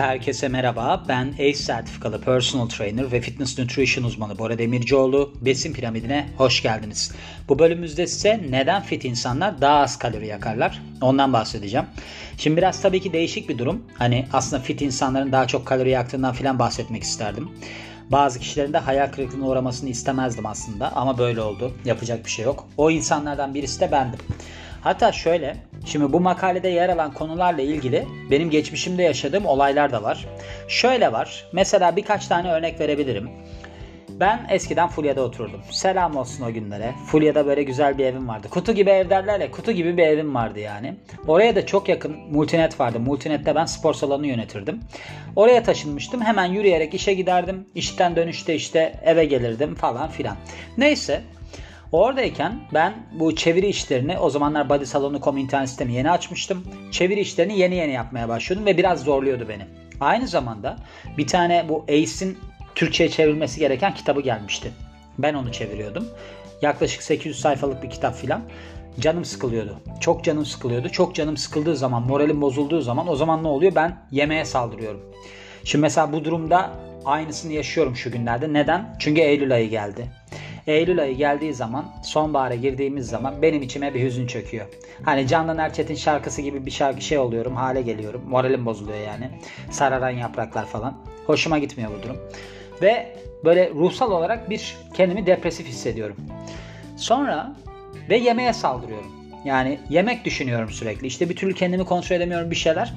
Herkese 0.00 0.48
merhaba. 0.48 1.04
Ben 1.08 1.32
ACE 1.32 1.54
sertifikalı 1.54 2.20
personal 2.20 2.68
trainer 2.68 3.12
ve 3.12 3.20
fitness 3.20 3.58
nutrition 3.58 4.04
uzmanı 4.04 4.38
Bora 4.38 4.58
Demircioğlu. 4.58 5.32
Besin 5.40 5.72
piramidine 5.72 6.26
hoş 6.36 6.62
geldiniz. 6.62 7.12
Bu 7.48 7.58
bölümümüzde 7.58 8.06
size 8.06 8.40
neden 8.50 8.82
fit 8.82 9.04
insanlar 9.04 9.60
daha 9.60 9.80
az 9.80 9.98
kalori 9.98 10.26
yakarlar? 10.26 10.82
Ondan 11.00 11.32
bahsedeceğim. 11.32 11.86
Şimdi 12.38 12.56
biraz 12.56 12.82
tabii 12.82 13.00
ki 13.00 13.12
değişik 13.12 13.48
bir 13.48 13.58
durum. 13.58 13.84
Hani 13.94 14.26
aslında 14.32 14.62
fit 14.62 14.82
insanların 14.82 15.32
daha 15.32 15.46
çok 15.46 15.66
kalori 15.66 15.90
yaktığından 15.90 16.32
falan 16.32 16.58
bahsetmek 16.58 17.02
isterdim. 17.02 17.50
Bazı 18.10 18.38
kişilerin 18.38 18.72
de 18.72 18.78
hayal 18.78 19.12
kırıklığına 19.12 19.46
uğramasını 19.46 19.90
istemezdim 19.90 20.46
aslında 20.46 20.96
ama 20.96 21.18
böyle 21.18 21.40
oldu. 21.40 21.72
Yapacak 21.84 22.24
bir 22.24 22.30
şey 22.30 22.44
yok. 22.44 22.68
O 22.76 22.90
insanlardan 22.90 23.54
birisi 23.54 23.80
de 23.80 23.92
bendim. 23.92 24.20
Hatta 24.82 25.12
şöyle, 25.12 25.56
şimdi 25.84 26.12
bu 26.12 26.20
makalede 26.20 26.68
yer 26.68 26.88
alan 26.88 27.14
konularla 27.14 27.62
ilgili 27.62 28.06
benim 28.30 28.50
geçmişimde 28.50 29.02
yaşadığım 29.02 29.46
olaylar 29.46 29.92
da 29.92 30.02
var. 30.02 30.26
Şöyle 30.68 31.12
var, 31.12 31.44
mesela 31.52 31.96
birkaç 31.96 32.26
tane 32.26 32.52
örnek 32.52 32.80
verebilirim. 32.80 33.30
Ben 34.08 34.46
eskiden 34.50 34.88
Fulya'da 34.88 35.22
otururdum. 35.22 35.60
Selam 35.70 36.16
olsun 36.16 36.44
o 36.44 36.52
günlere. 36.52 36.94
Fulya'da 37.06 37.46
böyle 37.46 37.62
güzel 37.62 37.98
bir 37.98 38.04
evim 38.04 38.28
vardı. 38.28 38.48
Kutu 38.50 38.72
gibi 38.72 38.90
ev 38.90 39.10
derler 39.10 39.40
ya, 39.40 39.50
kutu 39.50 39.72
gibi 39.72 39.96
bir 39.96 40.02
evim 40.02 40.34
vardı 40.34 40.60
yani. 40.60 40.94
Oraya 41.26 41.56
da 41.56 41.66
çok 41.66 41.88
yakın 41.88 42.16
Multinet 42.30 42.80
vardı. 42.80 43.00
Multinet'te 43.00 43.54
ben 43.54 43.64
spor 43.64 43.94
salonu 43.94 44.26
yönetirdim. 44.26 44.80
Oraya 45.36 45.62
taşınmıştım. 45.62 46.20
Hemen 46.20 46.46
yürüyerek 46.46 46.94
işe 46.94 47.14
giderdim. 47.14 47.66
İşten 47.74 48.16
dönüşte 48.16 48.54
işte 48.54 48.94
eve 49.04 49.24
gelirdim 49.24 49.74
falan 49.74 50.08
filan. 50.08 50.36
Neyse 50.78 51.20
Oradayken 51.92 52.60
ben 52.74 52.94
bu 53.12 53.36
çeviri 53.36 53.66
işlerini 53.66 54.18
o 54.18 54.30
zamanlar 54.30 54.68
Body 54.68 54.84
Salonu.com 54.84 55.36
internet 55.36 55.68
sistemi 55.68 55.92
yeni 55.92 56.10
açmıştım. 56.10 56.64
Çeviri 56.90 57.20
işlerini 57.20 57.58
yeni 57.58 57.74
yeni 57.74 57.92
yapmaya 57.92 58.28
başlıyordum 58.28 58.66
ve 58.66 58.76
biraz 58.76 59.04
zorluyordu 59.04 59.46
beni. 59.48 59.66
Aynı 60.00 60.28
zamanda 60.28 60.76
bir 61.18 61.26
tane 61.26 61.68
bu 61.68 61.84
ACE'in 61.88 62.38
Türkçe'ye 62.74 63.10
çevrilmesi 63.10 63.60
gereken 63.60 63.94
kitabı 63.94 64.20
gelmişti. 64.20 64.72
Ben 65.18 65.34
onu 65.34 65.52
çeviriyordum. 65.52 66.08
Yaklaşık 66.62 67.02
800 67.02 67.40
sayfalık 67.40 67.82
bir 67.82 67.90
kitap 67.90 68.14
filan. 68.16 68.42
Canım 69.00 69.24
sıkılıyordu. 69.24 69.80
Çok 70.00 70.24
canım 70.24 70.46
sıkılıyordu. 70.46 70.88
Çok 70.88 71.14
canım 71.14 71.36
sıkıldığı 71.36 71.76
zaman, 71.76 72.02
moralim 72.02 72.40
bozulduğu 72.40 72.80
zaman 72.80 73.08
o 73.08 73.16
zaman 73.16 73.42
ne 73.42 73.48
oluyor? 73.48 73.74
Ben 73.74 73.96
yemeğe 74.10 74.44
saldırıyorum. 74.44 75.00
Şimdi 75.64 75.82
mesela 75.82 76.12
bu 76.12 76.24
durumda 76.24 76.70
aynısını 77.04 77.52
yaşıyorum 77.52 77.96
şu 77.96 78.12
günlerde. 78.12 78.52
Neden? 78.52 78.96
Çünkü 78.98 79.20
Eylül 79.20 79.54
ayı 79.54 79.70
geldi. 79.70 80.06
Eylül 80.66 81.02
ayı 81.02 81.16
geldiği 81.16 81.54
zaman 81.54 81.84
sonbahara 82.02 82.54
girdiğimiz 82.54 83.06
zaman 83.06 83.42
benim 83.42 83.62
içime 83.62 83.94
bir 83.94 84.02
hüzün 84.02 84.26
çöküyor. 84.26 84.66
Hani 85.02 85.26
Candan 85.26 85.58
Erçetin 85.58 85.94
şarkısı 85.94 86.42
gibi 86.42 86.66
bir 86.66 86.70
şarkı 86.70 87.00
şey 87.00 87.18
oluyorum 87.18 87.56
hale 87.56 87.82
geliyorum. 87.82 88.22
Moralim 88.28 88.66
bozuluyor 88.66 88.98
yani. 88.98 89.30
Sararan 89.70 90.10
yapraklar 90.10 90.66
falan. 90.66 90.98
Hoşuma 91.26 91.58
gitmiyor 91.58 91.90
bu 91.98 92.02
durum. 92.02 92.16
Ve 92.82 93.16
böyle 93.44 93.70
ruhsal 93.70 94.10
olarak 94.10 94.50
bir 94.50 94.76
kendimi 94.94 95.26
depresif 95.26 95.66
hissediyorum. 95.66 96.16
Sonra 96.96 97.56
ve 98.10 98.16
yemeğe 98.16 98.52
saldırıyorum. 98.52 99.12
Yani 99.44 99.80
yemek 99.90 100.24
düşünüyorum 100.24 100.70
sürekli. 100.70 101.06
İşte 101.06 101.28
bir 101.28 101.36
türlü 101.36 101.54
kendimi 101.54 101.84
kontrol 101.84 102.16
edemiyorum 102.16 102.50
bir 102.50 102.56
şeyler. 102.56 102.94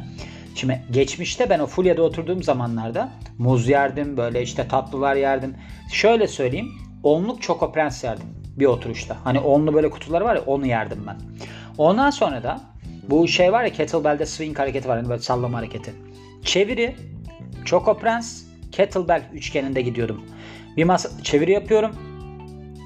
Şimdi 0.56 0.82
geçmişte 0.92 1.50
ben 1.50 1.60
o 1.60 1.68
Fulya'da 1.68 2.02
oturduğum 2.04 2.44
zamanlarda 2.44 3.10
muz 3.38 3.70
yerdim, 3.70 4.18
böyle 4.18 4.42
işte 4.42 4.68
tatlılar 4.68 5.16
yerdim. 5.16 5.56
Şöyle 5.92 6.28
söyleyeyim, 6.28 6.72
onluk 7.04 7.42
Choco 7.42 7.72
Prens 7.72 8.04
yerdim 8.04 8.28
bir 8.60 8.66
oturuşta. 8.66 9.18
Hani 9.24 9.40
onlu 9.40 9.74
böyle 9.74 9.90
kutuları 9.90 10.26
var 10.26 10.36
ya 10.36 10.42
onu 10.42 10.68
yerdim 10.68 11.04
ben. 11.08 11.18
Ondan 11.78 12.10
sonra 12.10 12.44
da 12.44 12.62
bu 13.10 13.28
şey 13.28 13.54
var 13.54 13.64
ya 13.64 13.72
kettlebell'de 13.72 14.26
swing 14.26 14.60
hareketi 14.60 14.90
var 14.90 14.98
hani 14.98 15.10
böyle 15.10 15.22
sallama 15.22 15.58
hareketi. 15.58 15.94
Çeviri, 16.44 16.96
Choco 17.66 17.98
Prens, 17.98 18.44
kettlebell 18.72 19.24
üçgeninde 19.34 19.82
gidiyordum. 19.82 20.22
Bir 20.78 20.84
masa 20.84 21.24
çeviri 21.24 21.52
yapıyorum. 21.52 21.92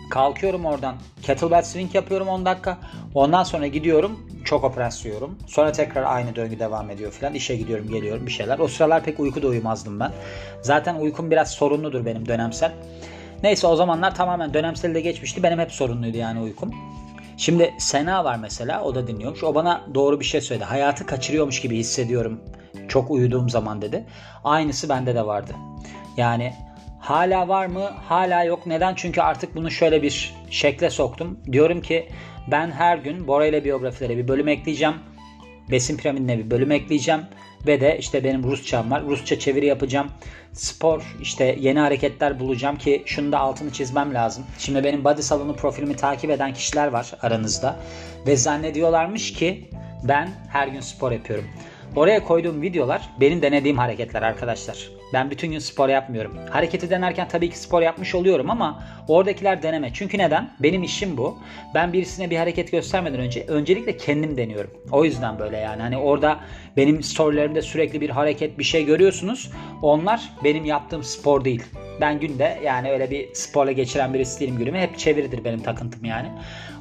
Kalkıyorum 0.09 0.65
oradan. 0.65 0.95
Kettlebell 1.21 1.61
swing 1.61 1.95
yapıyorum 1.95 2.27
10 2.27 2.45
dakika. 2.45 2.77
Ondan 3.13 3.43
sonra 3.43 3.67
gidiyorum. 3.67 4.19
Choco 4.45 4.71
Press 4.71 5.05
yiyorum. 5.05 5.37
Sonra 5.47 5.71
tekrar 5.71 6.03
aynı 6.03 6.35
döngü 6.35 6.59
devam 6.59 6.89
ediyor 6.89 7.11
filan. 7.11 7.33
İşe 7.33 7.55
gidiyorum 7.55 7.89
geliyorum 7.89 8.25
bir 8.25 8.31
şeyler. 8.31 8.59
O 8.59 8.67
sıralar 8.67 9.03
pek 9.03 9.19
uyku 9.19 9.41
da 9.41 9.47
uyumazdım 9.47 9.99
ben. 9.99 10.11
Zaten 10.61 10.95
uykum 10.95 11.31
biraz 11.31 11.51
sorunludur 11.51 12.05
benim 12.05 12.27
dönemsel. 12.27 12.71
Neyse 13.43 13.67
o 13.67 13.75
zamanlar 13.75 14.15
tamamen 14.15 14.53
dönemsel 14.53 14.95
de 14.95 15.01
geçmişti. 15.01 15.43
Benim 15.43 15.59
hep 15.59 15.71
sorunluydu 15.71 16.17
yani 16.17 16.39
uykum. 16.39 16.71
Şimdi 17.37 17.73
Sena 17.79 18.23
var 18.23 18.37
mesela 18.41 18.83
o 18.83 18.95
da 18.95 19.07
dinliyormuş. 19.07 19.43
O 19.43 19.55
bana 19.55 19.81
doğru 19.95 20.19
bir 20.19 20.25
şey 20.25 20.41
söyledi. 20.41 20.65
Hayatı 20.65 21.05
kaçırıyormuş 21.05 21.61
gibi 21.61 21.77
hissediyorum 21.77 22.41
çok 22.87 23.11
uyuduğum 23.11 23.49
zaman 23.49 23.81
dedi. 23.81 24.05
Aynısı 24.43 24.89
bende 24.89 25.15
de 25.15 25.25
vardı. 25.25 25.51
Yani 26.17 26.53
hala 26.99 27.47
var 27.47 27.65
mı? 27.65 27.83
Hala 28.09 28.43
yok. 28.43 28.65
Neden? 28.65 28.95
Çünkü 28.95 29.21
artık 29.21 29.55
bunu 29.55 29.71
şöyle 29.71 30.01
bir 30.01 30.35
şekle 30.49 30.89
soktum. 30.89 31.39
Diyorum 31.51 31.81
ki 31.81 32.09
ben 32.51 32.71
her 32.71 32.97
gün 32.97 33.27
Bora 33.27 33.45
ile 33.45 33.63
biyografilere 33.63 34.17
bir 34.17 34.27
bölüm 34.27 34.47
ekleyeceğim. 34.47 34.95
Besin 35.71 35.97
piramidine 35.97 36.37
bir 36.37 36.51
bölüm 36.51 36.71
ekleyeceğim. 36.71 37.21
Ve 37.67 37.81
de 37.81 37.97
işte 37.99 38.23
benim 38.23 38.43
Rusçam 38.43 38.91
var. 38.91 39.03
Rusça 39.05 39.39
çeviri 39.39 39.65
yapacağım. 39.65 40.07
Spor 40.53 41.15
işte 41.21 41.55
yeni 41.59 41.79
hareketler 41.79 42.39
bulacağım 42.39 42.77
ki 42.77 43.03
şunu 43.05 43.31
da 43.31 43.39
altını 43.39 43.71
çizmem 43.71 44.13
lazım. 44.13 44.45
Şimdi 44.59 44.83
benim 44.83 45.03
body 45.03 45.21
salonu 45.21 45.55
profilimi 45.55 45.95
takip 45.95 46.29
eden 46.29 46.53
kişiler 46.53 46.87
var 46.87 47.13
aranızda. 47.21 47.75
Ve 48.27 48.37
zannediyorlarmış 48.37 49.33
ki 49.33 49.69
ben 50.03 50.29
her 50.49 50.67
gün 50.67 50.79
spor 50.79 51.11
yapıyorum. 51.11 51.45
Oraya 51.97 52.23
koyduğum 52.23 52.61
videolar 52.61 53.09
benim 53.19 53.41
denediğim 53.41 53.77
hareketler 53.77 54.21
arkadaşlar. 54.21 54.89
Ben 55.13 55.31
bütün 55.31 55.51
gün 55.51 55.59
spor 55.59 55.89
yapmıyorum. 55.89 56.37
Hareketi 56.49 56.89
denerken 56.89 57.27
tabii 57.27 57.49
ki 57.49 57.59
spor 57.59 57.81
yapmış 57.81 58.15
oluyorum 58.15 58.49
ama 58.49 58.83
oradakiler 59.07 59.63
deneme. 59.63 59.89
Çünkü 59.93 60.17
neden? 60.17 60.49
Benim 60.59 60.83
işim 60.83 61.17
bu. 61.17 61.37
Ben 61.75 61.93
birisine 61.93 62.29
bir 62.29 62.37
hareket 62.37 62.71
göstermeden 62.71 63.19
önce 63.19 63.45
öncelikle 63.47 63.97
kendim 63.97 64.37
deniyorum. 64.37 64.71
O 64.91 65.05
yüzden 65.05 65.39
böyle 65.39 65.57
yani. 65.57 65.81
Hani 65.81 65.97
orada 65.97 66.39
benim 66.77 67.03
storylerimde 67.03 67.61
sürekli 67.61 68.01
bir 68.01 68.09
hareket 68.09 68.59
bir 68.59 68.63
şey 68.63 68.85
görüyorsunuz. 68.85 69.51
Onlar 69.81 70.29
benim 70.43 70.65
yaptığım 70.65 71.03
spor 71.03 71.45
değil. 71.45 71.63
Ben 72.01 72.19
günde 72.19 72.59
yani 72.63 72.91
öyle 72.91 73.11
bir 73.11 73.33
sporla 73.33 73.71
geçiren 73.71 74.13
birisi 74.13 74.39
değilim 74.39 74.57
günümü. 74.57 74.79
Hep 74.79 74.97
çeviridir 74.97 75.43
benim 75.43 75.59
takıntım 75.63 76.05
yani. 76.05 76.27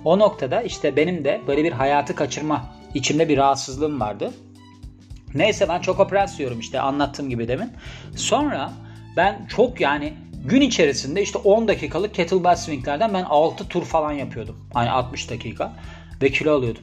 O 0.04 0.18
noktada 0.18 0.62
işte 0.62 0.96
benim 0.96 1.24
de 1.24 1.40
böyle 1.46 1.64
bir 1.64 1.72
hayatı 1.72 2.14
kaçırma 2.14 2.66
içimde 2.94 3.28
bir 3.28 3.36
rahatsızlığım 3.36 4.00
vardı. 4.00 4.32
Neyse 5.36 5.68
ben 5.68 5.80
çok 5.80 6.12
diyorum 6.38 6.60
işte 6.60 6.80
anlattığım 6.80 7.30
gibi 7.30 7.48
demin. 7.48 7.72
Sonra 8.16 8.72
ben 9.16 9.46
çok 9.48 9.80
yani 9.80 10.12
gün 10.44 10.60
içerisinde 10.60 11.22
işte 11.22 11.38
10 11.38 11.68
dakikalık 11.68 12.14
kettlebell 12.14 12.56
swinglerden 12.56 13.14
ben 13.14 13.24
6 13.24 13.68
tur 13.68 13.84
falan 13.84 14.12
yapıyordum. 14.12 14.56
Hani 14.74 14.90
60 14.90 15.30
dakika 15.30 15.72
ve 16.22 16.30
kilo 16.30 16.56
alıyordum. 16.56 16.82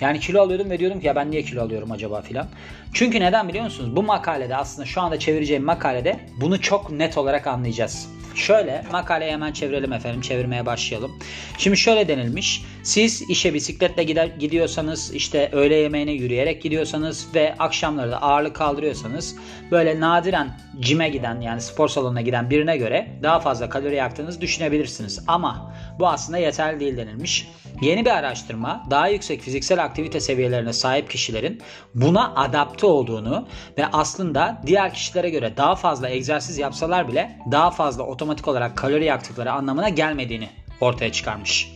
Yani 0.00 0.20
kilo 0.20 0.40
alıyordum 0.40 0.70
ve 0.70 0.78
diyordum 0.78 1.00
ki 1.00 1.06
ya 1.06 1.16
ben 1.16 1.30
niye 1.30 1.42
kilo 1.42 1.62
alıyorum 1.62 1.92
acaba 1.92 2.22
filan. 2.22 2.46
Çünkü 2.92 3.20
neden 3.20 3.48
biliyor 3.48 3.64
musunuz? 3.64 3.96
Bu 3.96 4.02
makalede 4.02 4.56
aslında 4.56 4.86
şu 4.86 5.00
anda 5.00 5.18
çevireceğim 5.18 5.64
makalede 5.64 6.20
bunu 6.40 6.60
çok 6.60 6.90
net 6.90 7.18
olarak 7.18 7.46
anlayacağız. 7.46 8.08
Şöyle 8.34 8.84
makaleyi 8.92 9.32
hemen 9.32 9.52
çevirelim 9.52 9.92
efendim. 9.92 10.20
Çevirmeye 10.20 10.66
başlayalım. 10.66 11.18
Şimdi 11.58 11.76
şöyle 11.76 12.08
denilmiş. 12.08 12.62
Siz 12.82 13.22
işe 13.30 13.54
bisikletle 13.54 14.04
gider, 14.04 14.26
gidiyorsanız 14.26 15.14
işte 15.14 15.50
öğle 15.52 15.74
yemeğine 15.74 16.12
yürüyerek 16.12 16.62
gidiyorsanız 16.62 17.26
ve 17.34 17.54
akşamları 17.58 18.10
da 18.10 18.22
ağırlık 18.22 18.56
kaldırıyorsanız 18.56 19.36
böyle 19.70 20.00
nadiren 20.00 20.58
cime 20.80 21.08
giden 21.08 21.40
yani 21.40 21.60
spor 21.60 21.88
salonuna 21.88 22.20
giden 22.20 22.50
birine 22.50 22.76
göre 22.76 23.08
daha 23.22 23.40
fazla 23.40 23.68
kalori 23.68 23.94
yaktığınızı 23.94 24.40
düşünebilirsiniz. 24.40 25.24
Ama 25.26 25.74
bu 25.98 26.08
aslında 26.08 26.38
yeterli 26.38 26.80
değil 26.80 26.96
denilmiş. 26.96 27.48
Yeni 27.80 28.04
bir 28.04 28.10
araştırma 28.10 28.86
daha 28.90 29.08
yüksek 29.08 29.40
fiziksel 29.40 29.84
aktivite 29.84 30.20
seviyelerine 30.20 30.72
sahip 30.72 31.10
kişilerin 31.10 31.62
buna 31.94 32.34
adapte 32.34 32.86
olduğunu 32.86 33.48
ve 33.78 33.86
aslında 33.86 34.62
diğer 34.66 34.94
kişilere 34.94 35.30
göre 35.30 35.56
daha 35.56 35.74
fazla 35.74 36.08
egzersiz 36.08 36.58
yapsalar 36.58 37.08
bile 37.08 37.38
daha 37.50 37.70
fazla 37.70 38.02
otomatik 38.02 38.48
olarak 38.48 38.76
kalori 38.76 39.04
yaktıkları 39.04 39.52
anlamına 39.52 39.88
gelmediğini 39.88 40.48
ortaya 40.80 41.12
çıkarmış. 41.12 41.72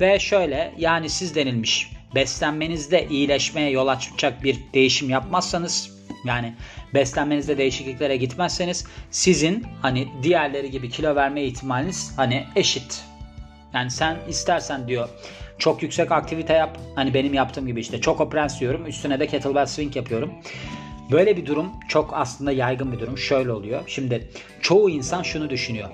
Ve 0.00 0.18
şöyle 0.18 0.74
yani 0.78 1.08
siz 1.10 1.34
denilmiş 1.34 1.92
beslenmenizde 2.14 3.08
iyileşmeye 3.08 3.70
yol 3.70 3.88
açacak 3.88 4.44
bir 4.44 4.58
değişim 4.74 5.10
yapmazsanız 5.10 6.00
yani 6.24 6.54
beslenmenizde 6.94 7.58
değişikliklere 7.58 8.16
gitmezseniz 8.16 8.86
sizin 9.10 9.66
hani 9.82 10.08
diğerleri 10.22 10.70
gibi 10.70 10.90
kilo 10.90 11.14
verme 11.14 11.42
ihtimaliniz 11.42 12.12
hani 12.16 12.46
eşit. 12.56 13.09
Yani 13.74 13.90
sen 13.90 14.16
istersen 14.28 14.88
diyor 14.88 15.08
çok 15.58 15.82
yüksek 15.82 16.12
aktivite 16.12 16.52
yap. 16.52 16.78
Hani 16.94 17.14
benim 17.14 17.34
yaptığım 17.34 17.66
gibi 17.66 17.80
işte 17.80 18.00
çok 18.00 18.20
oprens 18.20 18.60
diyorum. 18.60 18.86
Üstüne 18.86 19.20
de 19.20 19.26
kettlebell 19.26 19.66
swing 19.66 19.96
yapıyorum. 19.96 20.32
Böyle 21.10 21.36
bir 21.36 21.46
durum 21.46 21.72
çok 21.88 22.10
aslında 22.14 22.52
yaygın 22.52 22.92
bir 22.92 23.00
durum. 23.00 23.18
Şöyle 23.18 23.52
oluyor. 23.52 23.82
Şimdi 23.86 24.28
çoğu 24.60 24.90
insan 24.90 25.22
şunu 25.22 25.50
düşünüyor. 25.50 25.88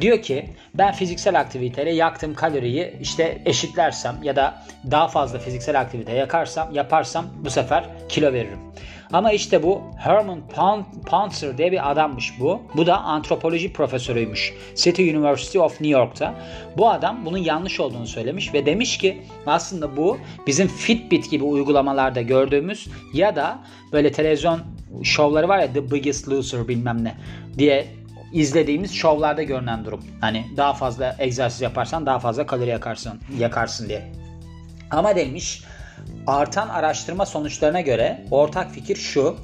Diyor 0.00 0.22
ki 0.22 0.50
ben 0.74 0.92
fiziksel 0.92 1.40
aktiviteyle 1.40 1.90
yaktığım 1.90 2.34
kaloriyi 2.34 2.96
işte 3.00 3.42
eşitlersem 3.46 4.22
ya 4.22 4.36
da 4.36 4.62
daha 4.90 5.08
fazla 5.08 5.38
fiziksel 5.38 5.80
aktivite 5.80 6.12
yakarsam 6.12 6.74
yaparsam 6.74 7.26
bu 7.44 7.50
sefer 7.50 7.84
kilo 8.08 8.32
veririm. 8.32 8.58
Ama 9.12 9.32
işte 9.32 9.62
bu 9.62 9.82
Herman 9.96 10.40
Pontzer 11.06 11.58
diye 11.58 11.72
bir 11.72 11.90
adammış 11.90 12.32
bu. 12.40 12.62
Bu 12.76 12.86
da 12.86 13.00
antropoloji 13.00 13.72
profesörüymüş. 13.72 14.54
City 14.76 15.10
University 15.10 15.58
of 15.58 15.72
New 15.72 15.98
York'ta. 15.98 16.34
Bu 16.76 16.90
adam 16.90 17.26
bunun 17.26 17.38
yanlış 17.38 17.80
olduğunu 17.80 18.06
söylemiş 18.06 18.54
ve 18.54 18.66
demiş 18.66 18.98
ki 18.98 19.22
aslında 19.46 19.96
bu 19.96 20.18
bizim 20.46 20.68
Fitbit 20.68 21.30
gibi 21.30 21.44
uygulamalarda 21.44 22.22
gördüğümüz 22.22 22.88
ya 23.14 23.36
da 23.36 23.58
böyle 23.92 24.12
televizyon 24.12 24.60
şovları 25.02 25.48
var 25.48 25.58
ya 25.58 25.72
The 25.72 25.90
Biggest 25.90 26.28
Loser 26.28 26.68
bilmem 26.68 27.04
ne 27.04 27.14
diye 27.58 27.86
izlediğimiz 28.32 28.92
şovlarda 28.92 29.42
görünen 29.42 29.84
durum. 29.84 30.00
Hani 30.20 30.44
daha 30.56 30.72
fazla 30.72 31.16
egzersiz 31.18 31.60
yaparsan 31.60 32.06
daha 32.06 32.18
fazla 32.18 32.46
kalori 32.46 32.70
yakarsın, 32.70 33.20
yakarsın 33.38 33.88
diye. 33.88 34.12
Ama 34.90 35.16
demiş 35.16 35.62
artan 36.26 36.68
araştırma 36.68 37.26
sonuçlarına 37.26 37.80
göre 37.80 38.24
ortak 38.30 38.70
fikir 38.70 38.96
şu. 38.96 39.36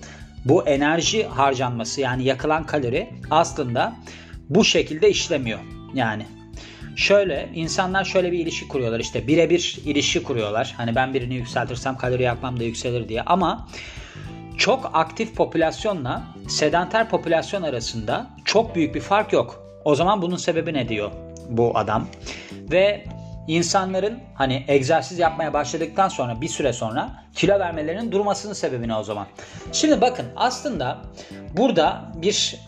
Bu 0.45 0.69
enerji 0.69 1.25
harcanması 1.25 2.01
yani 2.01 2.25
yakılan 2.25 2.67
kalori 2.67 3.09
aslında 3.31 3.97
bu 4.49 4.65
şekilde 4.65 5.11
işlemiyor. 5.11 5.59
Yani 5.95 6.27
şöyle 6.97 7.49
insanlar 7.55 8.05
şöyle 8.05 8.33
bir 8.33 8.39
ilişki 8.39 8.69
kuruyorlar 8.69 9.01
işte 9.01 9.27
birebir 9.27 9.79
ilişki 9.85 10.23
kuruyorlar. 10.23 10.75
Hani 10.77 10.95
ben 10.95 11.15
birini 11.15 11.35
yükseltirsem 11.35 11.97
kalori 11.97 12.23
yakmam 12.23 12.61
da 12.61 12.65
yükselir 12.65 13.09
diye 13.09 13.23
ama 13.23 13.69
çok 14.59 14.91
aktif 14.93 15.35
popülasyonla 15.35 16.23
sedanter 16.49 17.09
popülasyon 17.09 17.63
arasında 17.63 18.27
çok 18.45 18.75
büyük 18.75 18.95
bir 18.95 19.01
fark 19.01 19.33
yok. 19.33 19.63
O 19.85 19.95
zaman 19.95 20.23
bunun 20.23 20.37
sebebi 20.37 20.75
ne 20.75 20.89
diyor 20.89 21.11
bu 21.49 21.79
adam? 21.79 22.09
Ve 22.53 23.05
insanların 23.49 24.19
hani 24.35 24.65
egzersiz 24.69 25.19
yapmaya 25.19 25.53
başladıktan 25.53 26.09
sonra 26.09 26.41
bir 26.41 26.49
süre 26.49 26.73
sonra 26.73 27.25
kilo 27.35 27.59
vermelerinin 27.59 28.13
durmasının 28.13 28.53
sebebi 28.53 28.89
ne 28.89 28.97
o 28.97 29.03
zaman? 29.03 29.27
Şimdi 29.73 30.01
bakın 30.01 30.27
aslında 30.37 30.99
burada 31.57 32.13
bir 32.15 32.61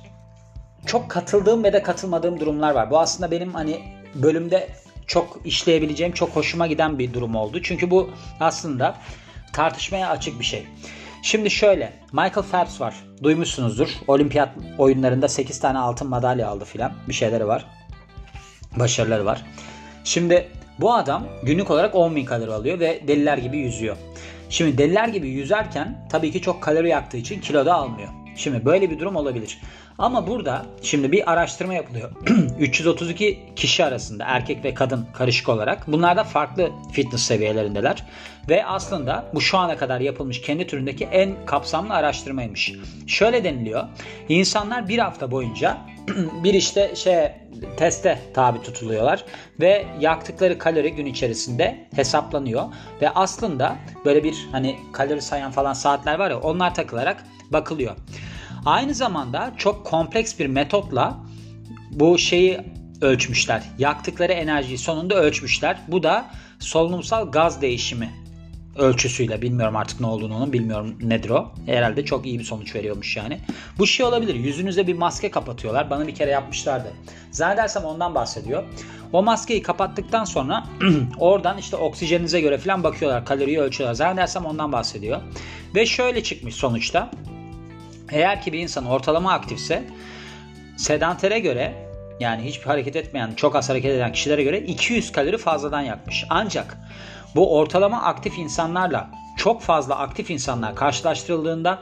çok 0.87 1.11
katıldığım 1.11 1.65
ve 1.65 1.73
de 1.73 1.83
katılmadığım 1.83 2.41
durumlar 2.41 2.75
var. 2.75 2.91
Bu 2.91 2.99
aslında 2.99 3.31
benim 3.31 3.55
hani 3.55 3.81
bölümde 4.15 4.69
çok 5.07 5.41
işleyebileceğim, 5.45 6.13
çok 6.13 6.37
hoşuma 6.37 6.67
giden 6.67 6.99
bir 6.99 7.15
durum 7.15 7.35
oldu. 7.35 7.63
Çünkü 7.63 7.91
bu 7.91 8.11
aslında 8.41 8.95
tartışmaya 9.53 10.09
açık 10.09 10.41
bir 10.41 10.45
şey. 10.45 10.67
Şimdi 11.23 11.51
şöyle 11.51 11.93
Michael 12.13 12.47
Phelps 12.51 12.81
var. 12.81 12.95
Duymuşsunuzdur. 13.23 13.89
Olimpiyat 14.07 14.49
oyunlarında 14.79 15.29
8 15.29 15.61
tane 15.61 15.79
altın 15.79 16.09
madalya 16.09 16.49
aldı 16.49 16.65
filan. 16.65 16.93
Bir 17.09 17.15
şeyleri 17.15 17.47
var. 17.47 17.65
Başarıları 18.77 19.25
var. 19.25 19.45
Şimdi 20.05 20.49
bu 20.81 20.95
adam 20.95 21.27
günlük 21.43 21.71
olarak 21.71 21.95
10 21.95 22.17
bin 22.17 22.25
kalori 22.25 22.53
alıyor 22.53 22.81
ve 22.81 23.01
deliler 23.09 23.39
gibi 23.39 23.59
yüzüyor. 23.59 23.97
Şimdi 24.51 24.79
deliler 24.79 25.09
gibi 25.09 25.29
yüzerken 25.29 26.07
tabii 26.11 26.33
ki 26.33 26.41
çok 26.41 26.63
kalori 26.63 26.89
yaktığı 26.89 27.17
için 27.17 27.41
kilo 27.41 27.67
da 27.67 27.75
almıyor. 27.75 28.09
Şimdi 28.37 28.65
böyle 28.65 28.91
bir 28.91 28.99
durum 28.99 29.17
olabilir. 29.17 29.59
Ama 29.99 30.27
burada 30.27 30.67
şimdi 30.83 31.13
bir 31.13 31.33
araştırma 31.33 31.75
yapılıyor. 31.75 32.11
332 32.59 33.41
kişi 33.57 33.85
arasında 33.85 34.25
erkek 34.27 34.65
ve 34.65 34.75
kadın 34.75 35.07
karışık 35.13 35.49
olarak 35.49 35.87
bunlar 35.87 36.17
da 36.17 36.25
farklı 36.25 36.71
fitness 36.93 37.23
seviyelerindeler. 37.23 38.05
Ve 38.49 38.67
aslında 38.67 39.31
bu 39.35 39.41
şu 39.41 39.59
ana 39.59 39.77
kadar 39.77 40.01
yapılmış 40.01 40.41
kendi 40.41 40.67
türündeki 40.67 41.05
en 41.05 41.47
kapsamlı 41.47 41.95
araştırmaymış. 41.95 42.73
Şöyle 43.07 43.45
deniliyor. 43.45 43.85
İnsanlar 44.29 44.89
bir 44.89 44.99
hafta 44.99 45.31
boyunca 45.31 45.79
bir 46.45 46.55
işte 46.55 46.97
şey 46.97 47.31
teste 47.77 48.19
tabi 48.35 48.63
tutuluyorlar 48.63 49.25
ve 49.61 49.87
yaktıkları 50.01 50.59
kalori 50.59 50.95
gün 50.95 51.07
içerisinde 51.07 51.89
hesaplanıyor 51.95 52.65
ve 53.03 53.11
aslında 53.11 53.77
böyle 54.05 54.25
bir 54.25 54.49
hani 54.53 54.77
kalori 54.93 55.23
sayan 55.23 55.53
falan 55.53 55.73
saatler 55.73 56.19
var 56.19 56.31
ya 56.31 56.41
onlar 56.41 56.75
takılarak 56.75 57.25
bakılıyor. 57.51 57.97
Aynı 58.67 58.95
zamanda 58.95 59.55
çok 59.57 59.87
kompleks 59.87 60.39
bir 60.39 60.47
metotla 60.47 61.19
bu 61.91 62.19
şeyi 62.19 62.61
ölçmüşler. 63.01 63.63
Yaktıkları 63.79 64.33
enerjiyi 64.33 64.79
sonunda 64.79 65.15
ölçmüşler. 65.15 65.79
Bu 65.89 66.03
da 66.03 66.27
solunumsal 66.59 67.31
gaz 67.31 67.63
değişimi 67.63 68.28
ölçüsüyle 68.79 69.43
bilmiyorum 69.43 69.77
artık 69.77 70.01
ne 70.01 70.07
olduğunu 70.07 70.37
onun 70.37 70.53
bilmiyorum 70.53 70.99
nedir 71.03 71.31
o. 71.31 71.53
Herhalde 71.67 72.05
çok 72.05 72.27
iyi 72.27 72.39
bir 72.39 72.45
sonuç 72.45 72.75
veriyormuş 72.75 73.17
yani. 73.17 73.41
Bu 73.79 73.87
şey 73.87 74.07
olabilir. 74.07 74.35
Yüzünüze 74.35 74.87
bir 74.87 74.95
maske 74.95 75.31
kapatıyorlar. 75.31 75.91
Bana 75.91 76.07
bir 76.07 76.15
kere 76.15 76.31
yapmışlardı. 76.31 76.93
Zannedersem 77.31 77.85
ondan 77.85 78.15
bahsediyor. 78.15 78.65
O 79.13 79.23
maskeyi 79.23 79.63
kapattıktan 79.63 80.25
sonra 80.25 80.65
oradan 81.19 81.59
işte 81.59 81.77
oksijeninize 81.77 82.41
göre 82.41 82.59
falan 82.59 82.85
bakıyorlar. 82.85 83.25
Kaloriyi 83.25 83.61
ölçüyorlar. 83.61 83.95
Zannedersem 83.95 84.47
ondan 84.47 84.73
bahsediyor. 84.73 85.21
Ve 85.75 85.87
şöyle 85.87 86.23
çıkmış 86.23 86.55
sonuçta. 86.55 87.11
Eğer 88.13 88.43
ki 88.43 88.53
bir 88.53 88.59
insan 88.59 88.87
ortalama 88.87 89.33
aktifse 89.33 89.85
sedantere 90.77 91.39
göre 91.39 91.89
yani 92.21 92.43
hiçbir 92.43 92.67
hareket 92.67 92.97
etmeyen, 92.97 93.35
çok 93.37 93.57
az 93.57 93.69
hareket 93.69 93.91
eden 93.91 94.13
kişilere 94.13 94.43
göre 94.43 94.61
200 94.61 95.13
kalori 95.13 95.39
fazladan 95.39 95.81
yakmış. 95.81 96.25
Ancak 96.31 96.77
bu 97.35 97.57
ortalama 97.57 98.03
aktif 98.03 98.39
insanlarla 98.39 99.11
çok 99.37 99.63
fazla 99.63 99.99
aktif 99.99 100.31
insanlar 100.31 100.77
karşılaştırıldığında 100.77 101.79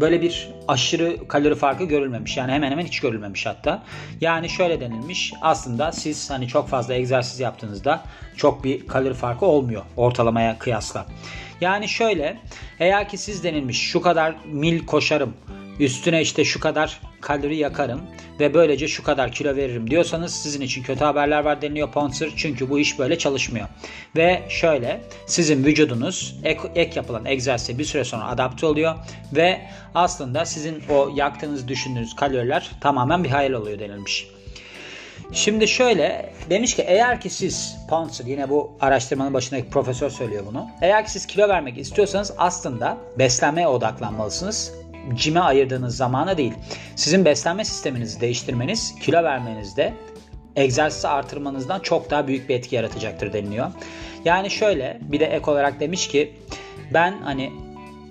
böyle 0.00 0.22
bir 0.22 0.48
aşırı 0.68 1.28
kalori 1.28 1.54
farkı 1.54 1.84
görülmemiş. 1.84 2.36
Yani 2.36 2.52
hemen 2.52 2.70
hemen 2.70 2.84
hiç 2.84 3.00
görülmemiş 3.00 3.46
hatta. 3.46 3.82
Yani 4.20 4.48
şöyle 4.48 4.80
denilmiş. 4.80 5.32
Aslında 5.42 5.92
siz 5.92 6.30
hani 6.30 6.48
çok 6.48 6.68
fazla 6.68 6.94
egzersiz 6.94 7.40
yaptığınızda 7.40 8.02
çok 8.36 8.64
bir 8.64 8.86
kalori 8.86 9.14
farkı 9.14 9.46
olmuyor 9.46 9.82
ortalamaya 9.96 10.58
kıyasla. 10.58 11.06
Yani 11.60 11.88
şöyle 11.88 12.38
eğer 12.80 13.08
ki 13.08 13.18
siz 13.18 13.44
denilmiş 13.44 13.90
şu 13.90 14.00
kadar 14.00 14.34
mil 14.46 14.86
koşarım 14.86 15.34
üstüne 15.80 16.22
işte 16.22 16.44
şu 16.44 16.60
kadar 16.60 17.00
kalori 17.20 17.56
yakarım 17.56 18.00
ve 18.40 18.54
böylece 18.54 18.88
şu 18.88 19.02
kadar 19.02 19.32
kilo 19.32 19.56
veririm 19.56 19.90
diyorsanız 19.90 20.34
sizin 20.34 20.60
için 20.60 20.82
kötü 20.82 21.04
haberler 21.04 21.44
var 21.44 21.62
deniliyor 21.62 21.92
Ponser. 21.92 22.30
Çünkü 22.36 22.70
bu 22.70 22.78
iş 22.78 22.98
böyle 22.98 23.18
çalışmıyor. 23.18 23.68
Ve 24.16 24.42
şöyle 24.48 25.00
sizin 25.26 25.64
vücudunuz 25.64 26.36
ek, 26.44 26.60
ek 26.74 26.92
yapılan 26.96 27.24
egzersize 27.24 27.78
bir 27.78 27.84
süre 27.84 28.04
sonra 28.04 28.24
adapte 28.24 28.66
oluyor 28.66 28.94
ve 29.32 29.60
aslında 29.94 30.44
sizin 30.44 30.82
o 30.90 31.10
yaktığınız 31.14 31.68
düşündüğünüz 31.68 32.16
kaloriler 32.16 32.70
tamamen 32.80 33.24
bir 33.24 33.30
hayal 33.30 33.52
oluyor 33.52 33.78
denilmiş. 33.78 34.26
Şimdi 35.32 35.68
şöyle 35.68 36.32
demiş 36.50 36.76
ki 36.76 36.82
eğer 36.82 37.20
ki 37.20 37.30
siz 37.30 37.76
Pouncer 37.90 38.24
yine 38.24 38.50
bu 38.50 38.76
araştırmanın 38.80 39.34
başındaki 39.34 39.70
profesör 39.70 40.10
söylüyor 40.10 40.44
bunu. 40.46 40.68
Eğer 40.80 41.04
ki 41.04 41.10
siz 41.12 41.26
kilo 41.26 41.48
vermek 41.48 41.78
istiyorsanız 41.78 42.32
aslında 42.38 42.96
beslenmeye 43.18 43.68
odaklanmalısınız. 43.68 44.72
Cime 45.16 45.40
ayırdığınız 45.40 45.96
zamana 45.96 46.36
değil. 46.36 46.54
Sizin 46.96 47.24
beslenme 47.24 47.64
sisteminizi 47.64 48.20
değiştirmeniz 48.20 48.94
kilo 49.00 49.24
vermenizde 49.24 49.94
egzersizi 50.56 51.08
artırmanızdan 51.08 51.80
çok 51.80 52.10
daha 52.10 52.26
büyük 52.26 52.48
bir 52.48 52.54
etki 52.54 52.76
yaratacaktır 52.76 53.32
deniliyor. 53.32 53.66
Yani 54.24 54.50
şöyle 54.50 54.98
bir 55.02 55.20
de 55.20 55.26
ek 55.26 55.50
olarak 55.50 55.80
demiş 55.80 56.08
ki 56.08 56.34
ben 56.94 57.22
hani 57.22 57.52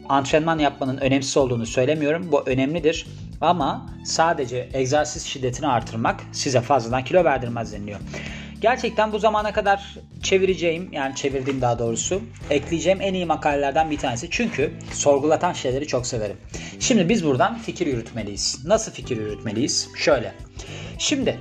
antrenman 0.10 0.60
yapmanın 0.60 0.98
önemsiz 0.98 1.38
olduğunu 1.38 1.66
söylemiyorum. 1.66 2.32
Bu 2.32 2.42
önemlidir. 2.46 3.08
Ama 3.42 3.90
sadece 4.06 4.70
egzersiz 4.74 5.26
şiddetini 5.26 5.68
artırmak 5.68 6.20
size 6.32 6.62
fazladan 6.62 7.04
kilo 7.04 7.24
verdirmez 7.24 7.74
deniliyor. 7.74 8.00
Gerçekten 8.62 9.14
bu 9.14 9.20
zamana 9.20 9.54
kadar 9.54 9.96
çevireceğim 10.24 10.90
yani 10.92 11.16
çevirdiğim 11.16 11.62
daha 11.62 11.80
doğrusu 11.80 12.22
ekleyeceğim 12.50 13.02
en 13.02 13.14
iyi 13.14 13.26
makalelerden 13.26 13.92
bir 13.92 13.98
tanesi. 13.98 14.28
Çünkü 14.32 14.74
sorgulatan 14.94 15.54
şeyleri 15.54 15.88
çok 15.88 16.08
severim. 16.08 16.38
Şimdi 16.80 17.10
biz 17.10 17.26
buradan 17.26 17.58
fikir 17.58 17.88
yürütmeliyiz. 17.88 18.66
Nasıl 18.66 18.92
fikir 18.92 19.18
yürütmeliyiz? 19.18 19.90
Şöyle. 19.96 20.34
Şimdi 20.98 21.40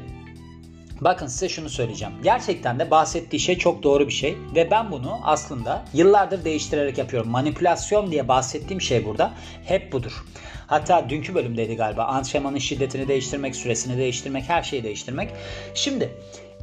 Bakın 1.01 1.27
size 1.27 1.49
şunu 1.49 1.69
söyleyeceğim. 1.69 2.15
Gerçekten 2.23 2.79
de 2.79 2.91
bahsettiği 2.91 3.41
şey 3.41 3.59
çok 3.59 3.83
doğru 3.83 4.07
bir 4.07 4.13
şey 4.13 4.37
ve 4.55 4.71
ben 4.71 4.91
bunu 4.93 5.21
aslında 5.23 5.85
yıllardır 5.95 6.45
değiştirerek 6.45 6.99
yapıyorum. 6.99 7.31
Manipülasyon 7.31 8.11
diye 8.11 8.29
bahsettiğim 8.29 8.81
şey 8.81 9.05
burada 9.05 9.33
hep 9.65 9.93
budur. 9.93 10.25
Hatta 10.67 11.09
dünkü 11.09 11.35
bölümdeydi 11.35 11.77
galiba. 11.77 12.05
Antrenmanın 12.05 12.59
şiddetini 12.59 13.09
değiştirmek, 13.09 13.57
süresini 13.57 13.99
değiştirmek, 13.99 14.49
her 14.49 14.63
şeyi 14.63 14.85
değiştirmek. 14.85 15.31
Şimdi 15.75 16.11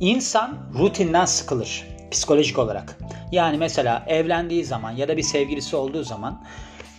insan 0.04 0.58
rutinden 0.80 1.26
sıkılır 1.26 1.88
psikolojik 2.12 2.60
olarak. 2.60 2.98
Yani 3.32 3.58
mesela 3.58 4.04
evlendiği 4.08 4.66
zaman 4.66 4.92
ya 4.92 5.08
da 5.08 5.18
bir 5.18 5.24
sevgilisi 5.24 5.76
olduğu 5.76 6.04
zaman 6.04 6.44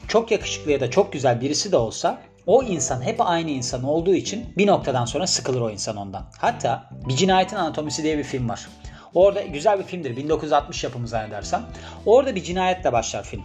çok 0.08 0.30
yakışıklı 0.30 0.72
ya 0.72 0.80
da 0.80 0.90
çok 0.90 1.12
güzel 1.12 1.40
birisi 1.40 1.72
de 1.72 1.76
olsa 1.76 2.22
o 2.46 2.62
insan 2.62 3.02
hep 3.02 3.20
aynı 3.20 3.50
insan 3.50 3.84
olduğu 3.84 4.14
için 4.14 4.46
bir 4.56 4.66
noktadan 4.66 5.04
sonra 5.04 5.26
sıkılır 5.26 5.60
o 5.60 5.70
insan 5.70 5.96
ondan. 5.96 6.30
Hatta 6.38 6.90
Bir 7.08 7.16
Cinayetin 7.16 7.56
Anatomisi 7.56 8.02
diye 8.02 8.18
bir 8.18 8.24
film 8.24 8.48
var. 8.48 8.68
Orada 9.14 9.42
güzel 9.42 9.78
bir 9.78 9.84
filmdir. 9.84 10.16
1960 10.16 10.84
yapımı 10.84 11.08
zannedersem. 11.08 11.62
Orada 12.06 12.34
bir 12.34 12.42
cinayetle 12.42 12.92
başlar 12.92 13.24
film. 13.24 13.42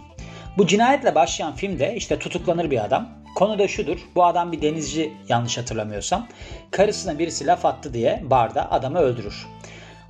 Bu 0.58 0.66
cinayetle 0.66 1.14
başlayan 1.14 1.54
filmde 1.54 1.94
işte 1.96 2.18
tutuklanır 2.18 2.70
bir 2.70 2.84
adam 2.84 3.19
Konu 3.34 3.58
da 3.58 3.68
şudur. 3.68 3.98
Bu 4.14 4.24
adam 4.24 4.52
bir 4.52 4.62
denizci 4.62 5.12
yanlış 5.28 5.58
hatırlamıyorsam. 5.58 6.28
Karısına 6.70 7.18
birisi 7.18 7.46
laf 7.46 7.64
attı 7.64 7.94
diye 7.94 8.22
barda 8.24 8.72
adamı 8.72 8.98
öldürür. 8.98 9.46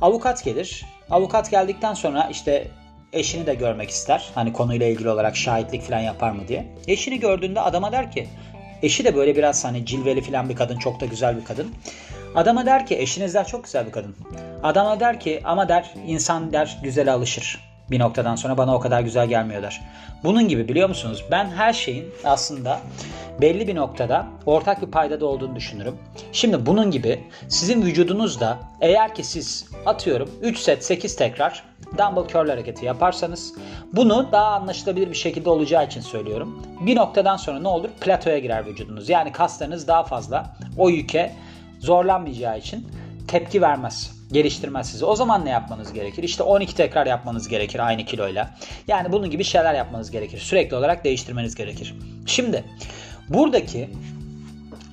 Avukat 0.01 0.45
gelir. 0.45 0.85
Avukat 1.11 1.51
geldikten 1.51 1.95
sonra 1.95 2.29
işte 2.31 2.71
eşini 3.13 3.47
de 3.47 3.55
görmek 3.55 3.91
ister. 3.91 4.31
Hani 4.35 4.53
konuyla 4.53 4.87
ilgili 4.87 5.11
olarak 5.11 5.37
şahitlik 5.37 5.83
falan 5.83 6.01
yapar 6.01 6.31
mı 6.31 6.49
diye. 6.49 6.67
Eşini 6.87 7.21
gördüğünde 7.21 7.61
adama 7.61 7.93
der 7.93 8.13
ki 8.13 8.29
eşi 8.83 9.05
de 9.05 9.17
böyle 9.17 9.37
biraz 9.37 9.65
hani 9.65 9.87
cilveli 9.87 10.21
falan 10.21 10.49
bir 10.49 10.57
kadın 10.57 10.79
çok 10.79 11.01
da 11.01 11.07
güzel 11.07 11.37
bir 11.37 11.45
kadın. 11.45 11.75
Adama 12.35 12.67
der 12.67 12.87
ki 12.87 12.99
eşiniz 12.99 13.35
der 13.35 13.47
çok 13.47 13.65
güzel 13.65 13.87
bir 13.87 13.93
kadın. 13.93 14.17
Adama 14.63 15.01
der 15.01 15.21
ki 15.21 15.41
ama 15.45 15.69
der 15.69 15.95
insan 16.07 16.53
der 16.53 16.79
güzele 16.83 17.11
alışır. 17.11 17.70
Bir 17.91 17.99
noktadan 17.99 18.37
sonra 18.37 18.59
bana 18.59 18.75
o 18.75 18.81
kadar 18.81 19.01
güzel 19.01 19.27
gelmiyor 19.27 19.63
der. 19.63 19.81
Bunun 20.25 20.49
gibi 20.49 20.69
biliyor 20.69 20.89
musunuz? 20.89 21.25
Ben 21.31 21.51
her 21.51 21.73
şeyin 21.73 22.07
aslında 22.25 22.81
belli 23.41 23.69
bir 23.69 23.75
noktada 23.75 24.27
ortak 24.47 24.83
bir 24.83 24.87
paydada 24.87 25.27
olduğunu 25.27 25.57
düşünürüm. 25.57 25.95
Şimdi 26.33 26.67
bunun 26.67 26.91
gibi 26.91 27.25
sizin 27.49 27.83
vücudunuzda 27.83 28.59
eğer 28.81 29.15
ki 29.15 29.25
siz 29.25 29.69
atıyorum 29.87 30.31
3 30.43 30.59
set 30.59 30.85
8 30.85 31.17
tekrar 31.17 31.63
dumbbell 31.99 32.29
curl 32.29 32.49
hareketi 32.49 32.87
yaparsanız 32.87 33.55
bunu 33.93 34.29
daha 34.33 34.47
anlaşılabilir 34.47 35.11
bir 35.11 35.15
şekilde 35.15 35.51
olacağı 35.51 35.87
için 35.87 36.01
söylüyorum. 36.01 36.63
Bir 36.81 36.97
noktadan 36.97 37.37
sonra 37.37 37.61
ne 37.61 37.69
olur? 37.69 37.89
Platoya 38.01 38.39
girer 38.39 38.67
vücudunuz. 38.67 39.09
Yani 39.09 39.33
kaslarınız 39.33 39.89
daha 39.89 40.05
fazla 40.05 40.57
o 40.79 40.91
yüke 40.91 41.33
zorlanmayacağı 41.79 42.59
için 42.59 42.89
tepki 43.29 43.63
vermez. 43.63 44.20
Geliştirmez 44.33 44.91
sizi. 44.91 45.05
O 45.05 45.17
zaman 45.17 45.45
ne 45.45 45.51
yapmanız 45.51 45.93
gerekir? 45.93 46.23
İşte 46.23 46.43
12 46.43 46.75
tekrar 46.75 47.07
yapmanız 47.07 47.49
gerekir 47.49 47.87
aynı 47.87 48.05
kiloyla. 48.05 48.51
Yani 48.89 49.13
bunun 49.13 49.31
gibi 49.31 49.45
şeyler 49.45 49.75
yapmanız 49.75 50.11
gerekir. 50.11 50.39
Sürekli 50.39 50.77
olarak 50.77 51.05
değiştirmeniz 51.05 51.55
gerekir. 51.55 51.95
Şimdi 52.27 52.65
buradaki 53.29 53.91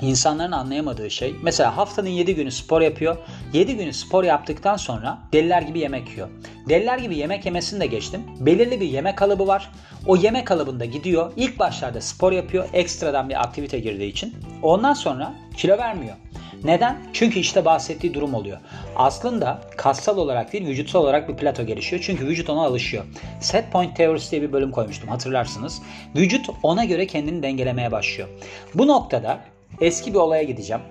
insanların 0.01 0.51
anlayamadığı 0.51 1.11
şey 1.11 1.35
mesela 1.43 1.77
haftanın 1.77 2.09
7 2.09 2.35
günü 2.35 2.51
spor 2.51 2.81
yapıyor. 2.81 3.17
7 3.53 3.75
günü 3.75 3.93
spor 3.93 4.23
yaptıktan 4.23 4.77
sonra 4.77 5.19
deliler 5.33 5.61
gibi 5.61 5.79
yemek 5.79 6.09
yiyor. 6.09 6.27
Deliler 6.69 6.97
gibi 6.97 7.17
yemek 7.17 7.45
yemesini 7.45 7.79
de 7.79 7.85
geçtim. 7.85 8.21
Belirli 8.39 8.81
bir 8.81 8.85
yemek 8.85 9.17
kalıbı 9.17 9.47
var. 9.47 9.71
O 10.07 10.15
yemek 10.15 10.47
kalıbında 10.47 10.85
gidiyor. 10.85 11.31
İlk 11.35 11.59
başlarda 11.59 12.01
spor 12.01 12.31
yapıyor. 12.31 12.69
Ekstradan 12.73 13.29
bir 13.29 13.41
aktivite 13.41 13.79
girdiği 13.79 14.11
için. 14.11 14.35
Ondan 14.63 14.93
sonra 14.93 15.33
kilo 15.57 15.77
vermiyor. 15.77 16.15
Neden? 16.63 16.97
Çünkü 17.13 17.39
işte 17.39 17.65
bahsettiği 17.65 18.13
durum 18.13 18.33
oluyor. 18.33 18.57
Aslında 18.95 19.61
kassal 19.77 20.17
olarak 20.17 20.53
değil 20.53 20.67
vücutsal 20.67 21.01
olarak 21.01 21.29
bir 21.29 21.35
plato 21.35 21.65
gelişiyor. 21.65 22.01
Çünkü 22.05 22.27
vücut 22.27 22.49
ona 22.49 22.65
alışıyor. 22.65 23.05
Set 23.41 23.71
point 23.71 23.95
teorisi 23.95 24.31
diye 24.31 24.41
bir 24.41 24.53
bölüm 24.53 24.71
koymuştum 24.71 25.09
hatırlarsınız. 25.09 25.81
Vücut 26.15 26.49
ona 26.63 26.85
göre 26.85 27.07
kendini 27.07 27.43
dengelemeye 27.43 27.91
başlıyor. 27.91 28.29
Bu 28.73 28.87
noktada 28.87 29.39
eski 29.81 30.13
bir 30.13 30.19
olaya 30.19 30.43
gideceğim. 30.43 30.81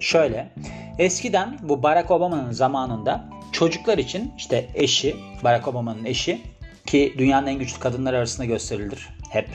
Şöyle. 0.00 0.50
Eskiden 0.98 1.58
bu 1.62 1.82
Barack 1.82 2.10
Obama'nın 2.10 2.52
zamanında 2.52 3.24
çocuklar 3.52 3.98
için 3.98 4.32
işte 4.38 4.68
eşi, 4.74 5.16
Barack 5.44 5.68
Obama'nın 5.68 6.04
eşi 6.04 6.40
ki 6.86 7.14
dünyanın 7.18 7.46
en 7.46 7.58
güçlü 7.58 7.80
kadınlar 7.80 8.14
arasında 8.14 8.46
gösterilir 8.46 9.08
hep. 9.30 9.48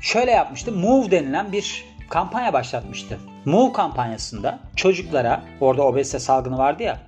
Şöyle 0.00 0.30
yapmıştı. 0.30 0.72
Move 0.72 1.10
denilen 1.10 1.52
bir 1.52 1.84
kampanya 2.10 2.52
başlatmıştı. 2.52 3.18
Move 3.44 3.72
kampanyasında 3.72 4.58
çocuklara 4.76 5.42
orada 5.60 5.82
obezite 5.82 6.18
salgını 6.18 6.58
vardı 6.58 6.82
ya 6.82 6.98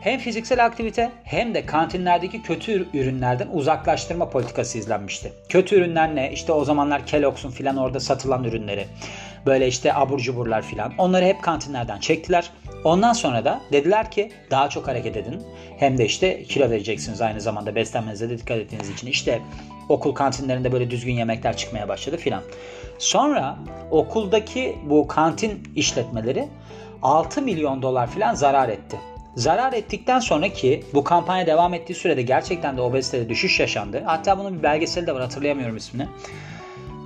hem 0.00 0.18
fiziksel 0.18 0.64
aktivite 0.64 1.10
hem 1.24 1.54
de 1.54 1.66
kantinlerdeki 1.66 2.42
kötü 2.42 2.88
ürünlerden 2.94 3.48
uzaklaştırma 3.52 4.30
politikası 4.30 4.78
izlenmişti. 4.78 5.32
Kötü 5.48 5.76
ürünler 5.76 6.14
ne? 6.14 6.32
İşte 6.32 6.52
o 6.52 6.64
zamanlar 6.64 7.06
Kellogg's'un 7.06 7.50
filan 7.50 7.76
orada 7.76 8.00
satılan 8.00 8.44
ürünleri. 8.44 8.86
Böyle 9.46 9.68
işte 9.68 9.94
abur 9.94 10.18
cuburlar 10.18 10.62
filan. 10.62 10.92
Onları 10.98 11.24
hep 11.24 11.42
kantinlerden 11.42 11.98
çektiler. 11.98 12.50
Ondan 12.86 13.12
sonra 13.12 13.44
da 13.44 13.60
dediler 13.72 14.10
ki 14.10 14.32
daha 14.50 14.68
çok 14.68 14.88
hareket 14.88 15.16
edin. 15.16 15.42
Hem 15.78 15.98
de 15.98 16.04
işte 16.04 16.42
kilo 16.42 16.70
vereceksiniz 16.70 17.20
aynı 17.20 17.40
zamanda 17.40 17.74
beslenmenize 17.74 18.30
de 18.30 18.38
dikkat 18.38 18.58
ettiğiniz 18.58 18.90
için. 18.90 19.06
İşte 19.06 19.42
okul 19.88 20.14
kantinlerinde 20.14 20.72
böyle 20.72 20.90
düzgün 20.90 21.14
yemekler 21.14 21.56
çıkmaya 21.56 21.88
başladı 21.88 22.16
filan. 22.16 22.42
Sonra 22.98 23.58
okuldaki 23.90 24.78
bu 24.84 25.08
kantin 25.08 25.62
işletmeleri 25.76 26.48
6 27.02 27.42
milyon 27.42 27.82
dolar 27.82 28.10
filan 28.10 28.34
zarar 28.34 28.68
etti. 28.68 28.96
Zarar 29.36 29.72
ettikten 29.72 30.18
sonra 30.18 30.48
ki 30.48 30.84
bu 30.94 31.04
kampanya 31.04 31.46
devam 31.46 31.74
ettiği 31.74 31.94
sürede 31.94 32.22
gerçekten 32.22 32.76
de 32.76 32.80
obezitede 32.80 33.28
düşüş 33.28 33.60
yaşandı. 33.60 34.02
Hatta 34.04 34.38
bunun 34.38 34.58
bir 34.58 34.62
belgeseli 34.62 35.06
de 35.06 35.14
var 35.14 35.22
hatırlayamıyorum 35.22 35.76
ismini. 35.76 36.06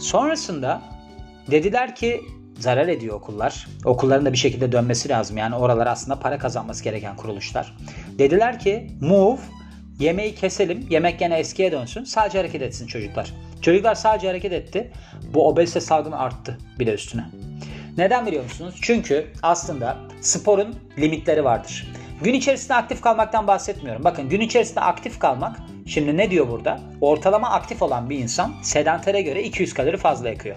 Sonrasında 0.01 0.83
dediler 1.51 1.95
ki 1.95 2.21
zarar 2.61 2.89
ediyor 2.89 3.15
okullar. 3.17 3.67
Okulların 3.85 4.27
da 4.27 4.33
bir 4.33 4.39
şekilde 4.39 4.73
dönmesi 4.73 5.09
lazım. 5.09 5.37
Yani 5.37 5.55
oralar 5.55 5.87
aslında 5.87 6.21
para 6.21 6.39
kazanması 6.39 6.85
gereken 6.85 7.17
kuruluşlar. 7.17 7.77
Dediler 8.19 8.59
ki 8.59 8.91
move 9.01 9.39
yemeği 9.99 10.35
keselim. 10.35 10.87
Yemek 10.91 11.19
gene 11.19 11.39
eskiye 11.39 11.73
dönsün. 11.73 12.05
Sadece 12.05 12.39
hareket 12.39 12.63
etsin 12.63 12.87
çocuklar. 12.87 13.33
Çocuklar 13.63 13.95
sadece 13.95 14.27
hareket 14.27 14.53
etti. 14.53 14.93
Bu 15.35 15.49
obezite 15.49 15.81
salgını 15.81 16.19
arttı 16.19 16.59
bir 16.79 16.87
de 16.87 16.95
üstüne. 16.95 17.25
Neden 17.99 18.27
biliyor 18.27 18.45
musunuz? 18.45 18.75
Çünkü 18.83 19.27
aslında 19.43 19.97
sporun 20.21 20.77
limitleri 20.99 21.45
vardır. 21.45 21.93
Gün 22.23 22.35
içerisinde 22.35 22.75
aktif 22.75 23.01
kalmaktan 23.01 23.47
bahsetmiyorum. 23.47 24.05
Bakın 24.05 24.29
gün 24.29 24.41
içerisinde 24.41 24.81
aktif 24.81 25.19
kalmak 25.19 25.57
şimdi 25.87 26.17
ne 26.17 26.31
diyor 26.31 26.49
burada? 26.49 26.81
Ortalama 27.01 27.51
aktif 27.51 27.83
olan 27.83 28.11
bir 28.11 28.19
insan 28.19 28.53
sedantere 28.63 29.23
göre 29.23 29.43
200 29.43 29.75
kalori 29.75 29.97
fazla 29.97 30.29
yakıyor. 30.29 30.57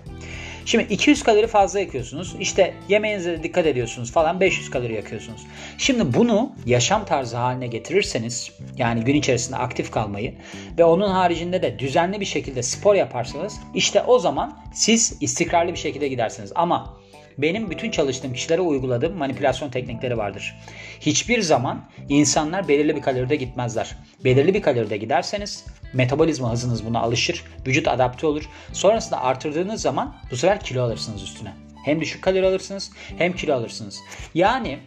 Şimdi 0.65 0.93
200 0.93 1.23
kalori 1.23 1.47
fazla 1.47 1.79
yakıyorsunuz. 1.79 2.35
İşte 2.39 2.73
yemeğinize 2.89 3.31
de 3.31 3.43
dikkat 3.43 3.65
ediyorsunuz 3.65 4.11
falan 4.11 4.39
500 4.39 4.69
kalori 4.69 4.93
yakıyorsunuz. 4.93 5.41
Şimdi 5.77 6.13
bunu 6.13 6.51
yaşam 6.65 7.05
tarzı 7.05 7.37
haline 7.37 7.67
getirirseniz 7.67 8.51
yani 8.77 9.03
gün 9.03 9.15
içerisinde 9.15 9.57
aktif 9.57 9.91
kalmayı 9.91 10.33
ve 10.77 10.83
onun 10.83 11.09
haricinde 11.09 11.61
de 11.61 11.79
düzenli 11.79 12.19
bir 12.19 12.25
şekilde 12.25 12.63
spor 12.63 12.95
yaparsanız 12.95 13.53
işte 13.73 14.03
o 14.03 14.19
zaman 14.19 14.57
siz 14.73 15.17
istikrarlı 15.21 15.71
bir 15.71 15.77
şekilde 15.77 16.07
gidersiniz. 16.07 16.51
Ama 16.55 17.02
benim 17.37 17.69
bütün 17.69 17.91
çalıştığım 17.91 18.33
kişilere 18.33 18.61
uyguladığım 18.61 19.17
manipülasyon 19.17 19.69
teknikleri 19.69 20.17
vardır. 20.17 20.55
Hiçbir 20.99 21.41
zaman 21.41 21.89
insanlar 22.09 22.67
belirli 22.67 22.95
bir 22.95 23.01
kaloride 23.01 23.35
gitmezler. 23.35 23.95
Belirli 24.23 24.53
bir 24.53 24.61
kaloride 24.61 24.97
giderseniz 24.97 25.65
metabolizma 25.93 26.51
hızınız 26.51 26.85
buna 26.85 26.99
alışır, 26.99 27.43
vücut 27.67 27.87
adapte 27.87 28.27
olur. 28.27 28.49
Sonrasında 28.73 29.21
artırdığınız 29.21 29.81
zaman 29.81 30.15
bu 30.31 30.37
sefer 30.37 30.59
kilo 30.59 30.83
alırsınız 30.83 31.23
üstüne. 31.23 31.53
Hem 31.85 32.01
düşük 32.01 32.21
kalori 32.21 32.47
alırsınız 32.47 32.91
hem 33.17 33.33
kilo 33.33 33.55
alırsınız. 33.55 33.99
Yani 34.33 34.79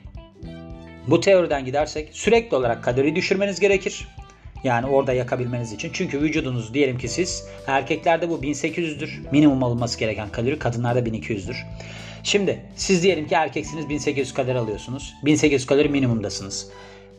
bu 1.07 1.21
teoriden 1.21 1.65
gidersek 1.65 2.09
sürekli 2.13 2.57
olarak 2.57 2.85
kalori 2.85 3.17
düşürmeniz 3.17 3.61
gerekir. 3.61 4.09
Yani 4.65 4.87
orada 4.87 5.13
yakabilmeniz 5.13 5.73
için. 5.73 5.91
Çünkü 5.93 6.21
vücudunuz 6.21 6.75
diyelim 6.75 6.99
ki 6.99 7.09
siz 7.09 7.49
erkeklerde 7.67 8.29
bu 8.29 8.35
1800'dür. 8.35 9.31
Minimum 9.33 9.63
alınması 9.63 9.99
gereken 9.99 10.29
kalori 10.29 10.59
kadınlarda 10.59 11.01
1200'dür. 11.01 11.57
Şimdi 12.27 12.61
siz 12.77 13.03
diyelim 13.03 13.27
ki 13.27 13.35
erkeksiniz 13.35 13.89
1800 13.89 14.35
kalori 14.35 14.59
alıyorsunuz. 14.59 15.15
1800 15.25 15.67
kalori 15.67 15.89
minimumdasınız. 15.89 16.71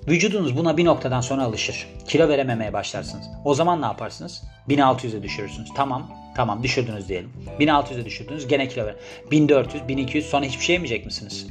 Vücudunuz 0.08 0.58
buna 0.58 0.78
bir 0.78 0.86
noktadan 0.86 1.22
sonra 1.22 1.44
alışır. 1.44 1.88
Kilo 2.08 2.30
verememeye 2.30 2.74
başlarsınız. 2.74 3.26
O 3.46 3.54
zaman 3.54 3.82
ne 3.82 3.86
yaparsınız? 3.86 4.44
1600'e 4.70 5.24
düşürürsünüz. 5.24 5.70
Tamam. 5.76 6.12
Tamam 6.36 6.64
düşürdünüz 6.64 7.10
diyelim. 7.10 7.30
1600'e 7.60 8.06
düşürdünüz. 8.06 8.48
Gene 8.48 8.68
kilo 8.68 8.86
ver. 8.86 8.96
1400, 9.32 9.88
1200 9.88 10.26
sonra 10.26 10.46
hiçbir 10.46 10.64
şey 10.64 10.74
yemeyecek 10.74 11.06
misiniz? 11.06 11.48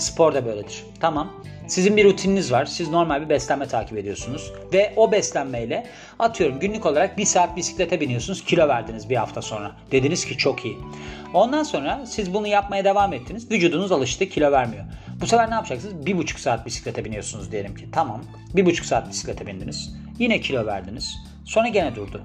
Spor 0.00 0.34
da 0.34 0.46
böyledir. 0.46 0.84
Tamam. 1.00 1.32
Sizin 1.68 1.96
bir 1.96 2.04
rutininiz 2.04 2.52
var. 2.52 2.64
Siz 2.64 2.88
normal 2.88 3.22
bir 3.22 3.28
beslenme 3.28 3.68
takip 3.68 3.98
ediyorsunuz. 3.98 4.52
Ve 4.72 4.92
o 4.96 5.12
beslenmeyle 5.12 5.86
atıyorum 6.18 6.60
günlük 6.60 6.86
olarak 6.86 7.18
bir 7.18 7.24
saat 7.24 7.56
bisiklete 7.56 8.00
biniyorsunuz. 8.00 8.44
Kilo 8.44 8.68
verdiniz 8.68 9.10
bir 9.10 9.16
hafta 9.16 9.42
sonra. 9.42 9.72
Dediniz 9.92 10.24
ki 10.24 10.36
çok 10.36 10.64
iyi. 10.64 10.78
Ondan 11.34 11.62
sonra 11.62 12.06
siz 12.06 12.34
bunu 12.34 12.46
yapmaya 12.46 12.84
devam 12.84 13.12
ettiniz. 13.12 13.50
Vücudunuz 13.50 13.92
alıştı 13.92 14.28
kilo 14.28 14.52
vermiyor. 14.52 14.84
Bu 15.20 15.26
sefer 15.26 15.50
ne 15.50 15.54
yapacaksınız? 15.54 16.06
Bir 16.06 16.16
buçuk 16.18 16.40
saat 16.40 16.66
bisiklete 16.66 17.04
biniyorsunuz 17.04 17.52
diyelim 17.52 17.74
ki. 17.74 17.88
Tamam. 17.92 18.20
Bir 18.54 18.66
buçuk 18.66 18.86
saat 18.86 19.08
bisiklete 19.08 19.46
bindiniz. 19.46 19.94
Yine 20.18 20.40
kilo 20.40 20.66
verdiniz. 20.66 21.16
Sonra 21.44 21.68
gene 21.68 21.94
durdu. 21.94 22.22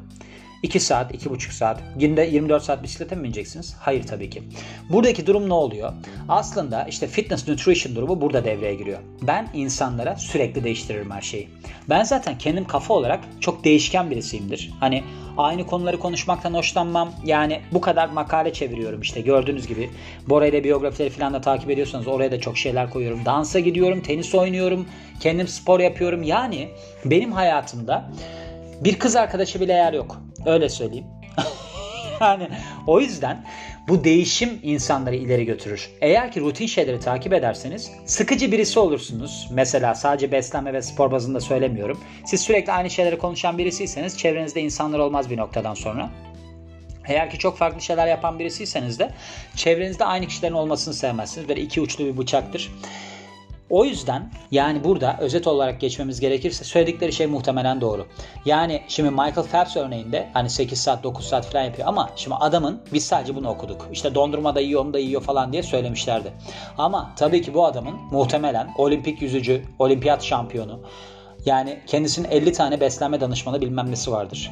2 0.65 0.79
saat, 0.79 1.11
2,5 1.13 1.51
saat, 1.51 1.81
günde 1.95 2.21
24 2.21 2.63
saat 2.63 2.83
bisiklete 2.83 3.15
mi 3.15 3.23
bineceksiniz? 3.23 3.75
Hayır 3.79 4.03
tabii 4.03 4.29
ki. 4.29 4.43
Buradaki 4.89 5.27
durum 5.27 5.49
ne 5.49 5.53
oluyor? 5.53 5.93
Aslında 6.29 6.83
işte 6.83 7.07
fitness 7.07 7.47
nutrition 7.47 7.95
durumu 7.95 8.21
burada 8.21 8.45
devreye 8.45 8.75
giriyor. 8.75 8.99
Ben 9.21 9.49
insanlara 9.53 10.15
sürekli 10.15 10.63
değiştiririm 10.63 11.11
her 11.11 11.21
şeyi. 11.21 11.49
Ben 11.89 12.03
zaten 12.03 12.37
kendim 12.37 12.65
kafa 12.65 12.93
olarak 12.93 13.23
çok 13.39 13.63
değişken 13.63 14.11
birisiyimdir. 14.11 14.71
Hani 14.79 15.03
aynı 15.37 15.67
konuları 15.67 15.99
konuşmaktan 15.99 16.53
hoşlanmam. 16.53 17.11
Yani 17.25 17.61
bu 17.71 17.81
kadar 17.81 18.09
makale 18.09 18.53
çeviriyorum 18.53 19.01
işte 19.01 19.21
gördüğünüz 19.21 19.67
gibi. 19.67 19.89
Bora 20.29 20.47
ile 20.47 20.63
biyografileri 20.63 21.09
falan 21.09 21.33
da 21.33 21.41
takip 21.41 21.69
ediyorsanız 21.69 22.07
oraya 22.07 22.31
da 22.31 22.39
çok 22.39 22.57
şeyler 22.57 22.89
koyuyorum. 22.89 23.25
Dansa 23.25 23.59
gidiyorum, 23.59 24.01
tenis 24.01 24.35
oynuyorum, 24.35 24.85
kendim 25.19 25.47
spor 25.47 25.79
yapıyorum. 25.79 26.23
Yani 26.23 26.69
benim 27.05 27.31
hayatımda 27.31 28.11
bir 28.81 28.99
kız 28.99 29.15
arkadaşı 29.15 29.61
bile 29.61 29.73
yer 29.73 29.93
yok. 29.93 30.21
Öyle 30.45 30.69
söyleyeyim. 30.69 31.05
yani 32.21 32.49
o 32.87 32.99
yüzden 32.99 33.45
bu 33.87 34.03
değişim 34.03 34.59
insanları 34.63 35.15
ileri 35.15 35.45
götürür. 35.45 35.89
Eğer 36.01 36.31
ki 36.31 36.41
rutin 36.41 36.65
şeyleri 36.65 36.99
takip 36.99 37.33
ederseniz 37.33 37.91
sıkıcı 38.05 38.51
birisi 38.51 38.79
olursunuz. 38.79 39.47
Mesela 39.51 39.95
sadece 39.95 40.31
beslenme 40.31 40.73
ve 40.73 40.81
spor 40.81 41.11
bazında 41.11 41.39
söylemiyorum. 41.39 41.99
Siz 42.25 42.41
sürekli 42.41 42.71
aynı 42.71 42.89
şeyleri 42.89 43.17
konuşan 43.17 43.57
birisiyseniz 43.57 44.17
çevrenizde 44.17 44.61
insanlar 44.61 44.99
olmaz 44.99 45.29
bir 45.29 45.37
noktadan 45.37 45.73
sonra. 45.73 46.09
Eğer 47.07 47.29
ki 47.29 47.37
çok 47.37 47.57
farklı 47.57 47.81
şeyler 47.81 48.07
yapan 48.07 48.39
birisiyseniz 48.39 48.99
de 48.99 49.11
çevrenizde 49.55 50.05
aynı 50.05 50.27
kişilerin 50.27 50.53
olmasını 50.53 50.93
sevmezsiniz. 50.93 51.49
Böyle 51.49 51.61
iki 51.61 51.81
uçlu 51.81 52.05
bir 52.05 52.17
bıçaktır. 52.17 52.71
O 53.75 53.85
yüzden 53.85 54.31
yani 54.51 54.83
burada 54.83 55.17
özet 55.19 55.47
olarak 55.47 55.81
geçmemiz 55.81 56.19
gerekirse 56.19 56.63
söyledikleri 56.63 57.13
şey 57.13 57.27
muhtemelen 57.27 57.81
doğru. 57.81 58.07
Yani 58.45 58.81
şimdi 58.87 59.09
Michael 59.09 59.47
Phelps 59.51 59.77
örneğinde 59.77 60.29
hani 60.33 60.49
8 60.49 60.81
saat 60.81 61.03
9 61.03 61.25
saat 61.25 61.45
falan 61.45 61.63
yapıyor 61.63 61.87
ama 61.87 62.09
şimdi 62.15 62.35
adamın 62.35 62.81
biz 62.93 63.05
sadece 63.05 63.35
bunu 63.35 63.49
okuduk. 63.49 63.87
İşte 63.91 64.15
dondurma 64.15 64.55
da 64.55 64.59
yiyor 64.59 64.85
onu 64.85 64.93
da 64.93 64.99
yiyor 64.99 65.21
falan 65.21 65.53
diye 65.53 65.63
söylemişlerdi. 65.63 66.33
Ama 66.77 67.13
tabii 67.15 67.41
ki 67.41 67.53
bu 67.53 67.65
adamın 67.65 67.95
muhtemelen 68.11 68.73
olimpik 68.77 69.21
yüzücü, 69.21 69.63
olimpiyat 69.79 70.23
şampiyonu 70.23 70.79
yani 71.45 71.79
kendisinin 71.87 72.27
50 72.27 72.53
tane 72.53 72.79
beslenme 72.79 73.21
danışmanı 73.21 73.61
bilmem 73.61 73.91
nesi 73.91 74.11
vardır. 74.11 74.51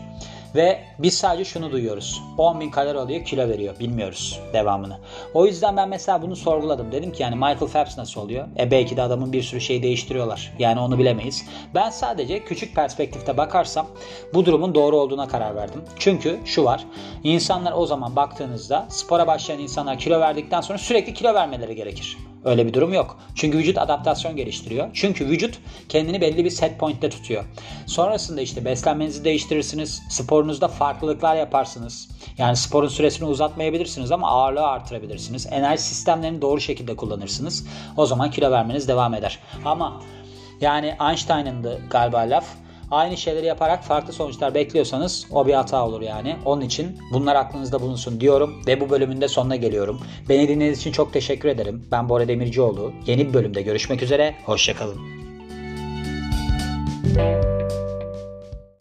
Ve 0.55 0.83
biz 0.99 1.17
sadece 1.17 1.45
şunu 1.45 1.71
duyuyoruz. 1.71 2.21
10 2.37 2.59
bin 2.59 2.71
kalori 2.71 2.99
alıyor 2.99 3.25
kilo 3.25 3.49
veriyor. 3.49 3.79
Bilmiyoruz 3.79 4.39
devamını. 4.53 4.97
O 5.33 5.45
yüzden 5.45 5.77
ben 5.77 5.89
mesela 5.89 6.21
bunu 6.21 6.35
sorguladım. 6.35 6.91
Dedim 6.91 7.11
ki 7.11 7.23
yani 7.23 7.35
Michael 7.35 7.67
Phelps 7.67 7.97
nasıl 7.97 8.21
oluyor? 8.21 8.47
E 8.59 8.71
belki 8.71 8.97
de 8.97 9.01
adamın 9.01 9.33
bir 9.33 9.43
sürü 9.43 9.61
şeyi 9.61 9.83
değiştiriyorlar. 9.83 10.53
Yani 10.59 10.79
onu 10.79 10.99
bilemeyiz. 10.99 11.45
Ben 11.75 11.89
sadece 11.89 12.43
küçük 12.43 12.75
perspektifte 12.75 13.37
bakarsam 13.37 13.87
bu 14.33 14.45
durumun 14.45 14.75
doğru 14.75 14.97
olduğuna 14.97 15.27
karar 15.27 15.55
verdim. 15.55 15.81
Çünkü 15.99 16.39
şu 16.45 16.63
var. 16.63 16.85
İnsanlar 17.23 17.73
o 17.75 17.85
zaman 17.85 18.15
baktığınızda 18.15 18.85
spora 18.89 19.27
başlayan 19.27 19.59
insanlar 19.59 19.97
kilo 19.99 20.19
verdikten 20.19 20.61
sonra 20.61 20.77
sürekli 20.77 21.13
kilo 21.13 21.33
vermeleri 21.33 21.75
gerekir. 21.75 22.17
Öyle 22.45 22.67
bir 22.67 22.73
durum 22.73 22.93
yok. 22.93 23.17
Çünkü 23.35 23.57
vücut 23.57 23.77
adaptasyon 23.77 24.35
geliştiriyor. 24.35 24.89
Çünkü 24.93 25.27
vücut 25.27 25.59
kendini 25.89 26.21
belli 26.21 26.45
bir 26.45 26.49
set 26.49 26.79
point'te 26.79 27.09
tutuyor. 27.09 27.43
Sonrasında 27.85 28.41
işte 28.41 28.65
beslenmenizi 28.65 29.23
değiştirirsiniz. 29.23 30.01
Sporunuzda 30.09 30.67
farklılıklar 30.67 31.35
yaparsınız. 31.35 32.09
Yani 32.37 32.55
sporun 32.57 32.87
süresini 32.87 33.27
uzatmayabilirsiniz 33.27 34.11
ama 34.11 34.27
ağırlığı 34.27 34.67
artırabilirsiniz. 34.67 35.47
Enerji 35.51 35.83
sistemlerini 35.83 36.41
doğru 36.41 36.61
şekilde 36.61 36.95
kullanırsınız. 36.95 37.67
O 37.97 38.05
zaman 38.05 38.31
kilo 38.31 38.51
vermeniz 38.51 38.87
devam 38.87 39.13
eder. 39.13 39.39
Ama 39.65 40.01
yani 40.61 40.95
Einstein'ın 41.09 41.63
da 41.63 41.77
galiba 41.89 42.17
laf 42.19 42.45
aynı 42.93 43.17
şeyleri 43.17 43.45
yaparak 43.45 43.83
farklı 43.83 44.13
sonuçlar 44.13 44.53
bekliyorsanız 44.53 45.27
o 45.31 45.47
bir 45.47 45.53
hata 45.53 45.87
olur 45.87 46.01
yani. 46.01 46.35
Onun 46.45 46.61
için 46.61 46.97
bunlar 47.13 47.35
aklınızda 47.35 47.81
bulunsun 47.81 48.19
diyorum 48.19 48.61
ve 48.67 48.81
bu 48.81 48.89
bölümün 48.89 49.21
de 49.21 49.27
sonuna 49.27 49.55
geliyorum. 49.55 49.99
Beni 50.29 50.47
dinlediğiniz 50.47 50.79
için 50.79 50.91
çok 50.91 51.13
teşekkür 51.13 51.49
ederim. 51.49 51.85
Ben 51.91 52.09
Bora 52.09 52.27
Demircioğlu. 52.27 52.93
Yeni 53.05 53.27
bir 53.27 53.33
bölümde 53.33 53.61
görüşmek 53.61 54.03
üzere. 54.03 54.35
Hoşçakalın. 54.45 55.22